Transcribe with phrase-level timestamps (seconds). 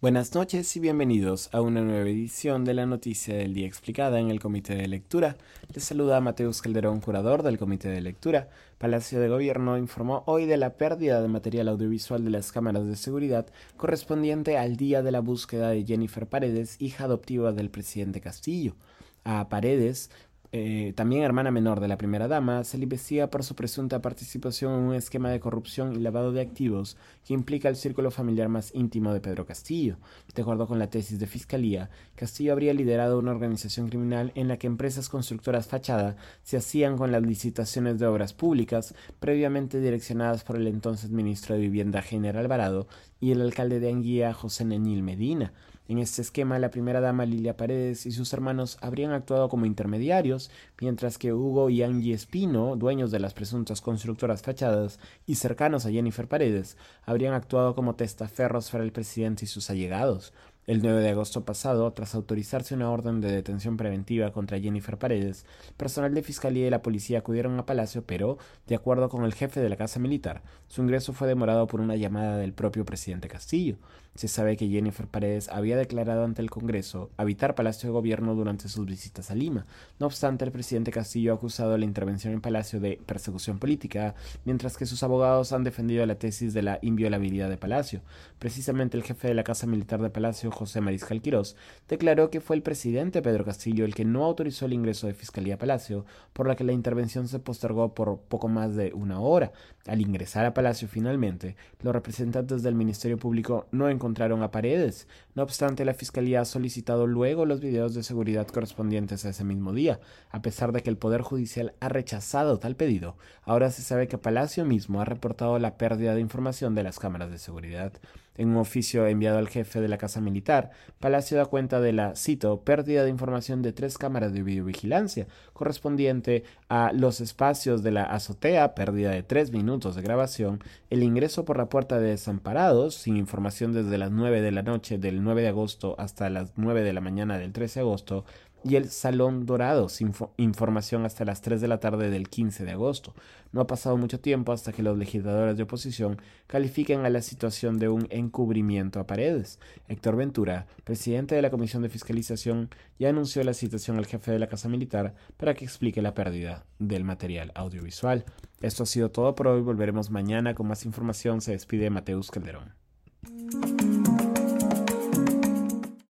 [0.00, 4.30] Buenas noches y bienvenidos a una nueva edición de la Noticia del Día Explicada en
[4.30, 5.36] el Comité de Lectura.
[5.74, 8.48] Les saluda Mateus Calderón, curador del Comité de Lectura.
[8.78, 12.96] Palacio de Gobierno informó hoy de la pérdida de material audiovisual de las cámaras de
[12.96, 13.46] seguridad
[13.76, 18.76] correspondiente al día de la búsqueda de Jennifer Paredes, hija adoptiva del presidente Castillo.
[19.24, 20.10] A Paredes
[20.52, 24.72] eh, también hermana menor de la primera dama, se le investiga por su presunta participación
[24.72, 28.74] en un esquema de corrupción y lavado de activos que implica el círculo familiar más
[28.74, 29.98] íntimo de Pedro Castillo.
[30.34, 34.56] De acuerdo con la tesis de Fiscalía, Castillo habría liderado una organización criminal en la
[34.56, 40.56] que empresas constructoras fachada se hacían con las licitaciones de obras públicas previamente direccionadas por
[40.56, 42.88] el entonces ministro de Vivienda General Alvarado
[43.20, 45.52] y el alcalde de Anguía José Nenil Medina.
[45.90, 50.48] En este esquema, la primera dama Lilia Paredes y sus hermanos habrían actuado como intermediarios,
[50.80, 55.90] mientras que Hugo y Angie Espino, dueños de las presuntas constructoras fachadas y cercanos a
[55.90, 60.32] Jennifer Paredes, habrían actuado como testaferros para el presidente y sus allegados.
[60.66, 65.46] El 9 de agosto pasado, tras autorizarse una orden de detención preventiva contra Jennifer Paredes,
[65.78, 68.36] personal de Fiscalía y la policía acudieron a Palacio, pero,
[68.66, 71.96] de acuerdo con el jefe de la Casa Militar, su ingreso fue demorado por una
[71.96, 73.78] llamada del propio presidente Castillo.
[74.14, 78.68] Se sabe que Jennifer Paredes había declarado ante el Congreso habitar Palacio de Gobierno durante
[78.68, 79.66] sus visitas a Lima.
[79.98, 84.14] No obstante, el presidente Castillo ha acusado la intervención en Palacio de persecución política,
[84.44, 88.02] mientras que sus abogados han defendido la tesis de la inviolabilidad de Palacio.
[88.38, 91.56] Precisamente el jefe de la Casa Militar de Palacio, José Mariscal Quirós,
[91.88, 95.54] declaró que fue el presidente Pedro Castillo el que no autorizó el ingreso de Fiscalía
[95.54, 99.52] a Palacio, por la que la intervención se postergó por poco más de una hora.
[99.86, 105.08] Al ingresar a Palacio finalmente, los representantes del Ministerio Público no encontraron a Paredes.
[105.34, 109.72] No obstante, la Fiscalía ha solicitado luego los videos de seguridad correspondientes a ese mismo
[109.72, 110.00] día.
[110.30, 114.18] A pesar de que el Poder Judicial ha rechazado tal pedido, ahora se sabe que
[114.18, 117.92] Palacio mismo ha reportado la pérdida de información de las cámaras de seguridad.
[118.36, 122.16] En un oficio enviado al jefe de la Casa Militar, Palacio da cuenta de la,
[122.16, 128.04] cito, pérdida de información de tres cámaras de videovigilancia, correspondiente a los espacios de la
[128.04, 133.16] azotea, pérdida de tres minutos de grabación, el ingreso por la puerta de desamparados, sin
[133.16, 136.92] información desde las nueve de la noche del 9 de agosto hasta las nueve de
[136.92, 138.24] la mañana del 13 de agosto,
[138.64, 142.72] y el Salón Dorado, sin información hasta las 3 de la tarde del 15 de
[142.72, 143.14] agosto.
[143.52, 147.78] No ha pasado mucho tiempo hasta que los legisladores de oposición califiquen a la situación
[147.78, 149.58] de un encubrimiento a paredes.
[149.88, 154.38] Héctor Ventura, presidente de la Comisión de Fiscalización, ya anunció la citación al jefe de
[154.38, 158.24] la Casa Militar para que explique la pérdida del material audiovisual.
[158.60, 159.62] Esto ha sido todo por hoy.
[159.62, 161.40] Volveremos mañana con más información.
[161.40, 162.79] Se despide Mateus Calderón.